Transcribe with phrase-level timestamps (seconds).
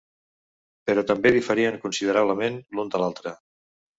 [0.89, 3.35] Però també diferien considerablement l'un de l'altre.